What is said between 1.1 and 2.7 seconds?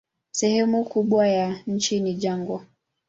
ya nchi ni jangwa.